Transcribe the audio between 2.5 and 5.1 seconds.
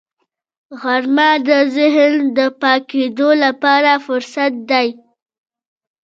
پاکېدو لپاره فرصت دی